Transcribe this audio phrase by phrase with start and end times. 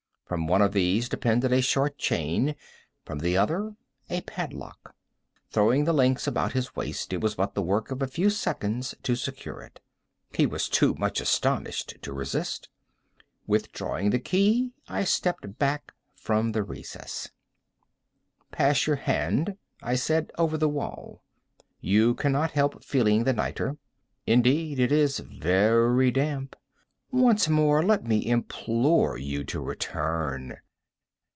[0.31, 2.55] From one of these depended a short chain,
[3.03, 3.75] from the other
[4.09, 4.95] a padlock.
[5.49, 8.95] Throwing the links about his waist, it was but the work of a few seconds
[9.03, 9.81] to secure it.
[10.33, 12.69] He was too much astounded to resist.
[13.45, 17.29] Withdrawing the key I stepped back from the recess.
[18.53, 21.23] "Pass your hand," I said, "over the wall;
[21.81, 23.75] you cannot help feeling the nitre.
[24.25, 26.55] Indeed it is very damp.
[27.13, 30.55] Once more let me implore you to return.